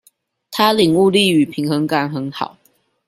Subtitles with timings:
[0.49, 2.57] 他領悟力與平衡感很好